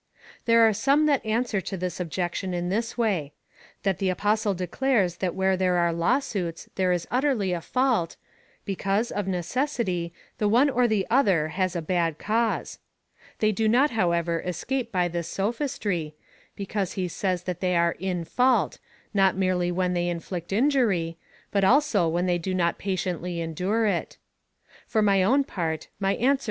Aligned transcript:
''There 0.47 0.67
are 0.67 0.73
some 0.73 1.05
that 1.05 1.23
answer 1.23 1.61
this 1.61 1.99
objection 1.99 2.55
in 2.55 2.69
this 2.69 2.97
way— 2.97 3.33
that 3.83 3.99
the 3.99 4.09
Apostle 4.09 4.55
declares 4.55 5.17
that 5.17 5.35
where 5.35 5.55
there 5.55 5.75
are 5.75 5.93
law 5.93 6.17
suits 6.17 6.67
there 6.73 6.91
is 6.91 7.05
utterly 7.11 7.51
a 7.53 7.61
fault, 7.61 8.15
because, 8.65 9.11
of 9.11 9.27
necessity, 9.27 10.11
the 10.39 10.49
one 10.49 10.71
or 10.71 10.87
the 10.87 11.05
other 11.11 11.49
has 11.49 11.75
a 11.75 11.83
bad 11.83 12.17
cause. 12.17 12.79
They 13.37 13.51
do 13.51 13.67
not, 13.67 13.91
however, 13.91 14.39
escape 14.39 14.91
by 14.91 15.07
this 15.07 15.27
sophistry, 15.27 16.15
because 16.55 16.93
he 16.93 17.07
says 17.07 17.43
that 17.43 17.59
they 17.59 17.75
are 17.75 17.95
in 17.99 18.25
fault, 18.25 18.79
not 19.13 19.37
merely 19.37 19.71
when 19.71 19.93
they 19.93 20.07
inflict 20.09 20.51
injury, 20.51 21.19
but 21.51 21.63
also 21.63 22.07
when 22.07 22.25
1" 22.25 22.29
Aiseement 22.39 22.73
abbatu 22.73 22.73
et 22.73 22.75
irrite;"— 22.75 22.87
"Easily 24.89 25.19
Inirt 25.21 25.21
and 25.21 25.51
irritated." 25.55 26.39